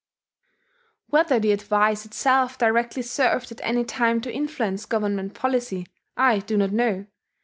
[1.09, 5.85] Whether the advice itself directly served at any time to influence government policy,
[6.17, 7.05] I do not know.